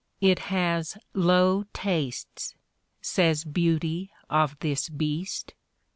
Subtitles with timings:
[0.19, 2.55] "It has low tastes,"
[3.03, 5.53] says Beauty of this Beast.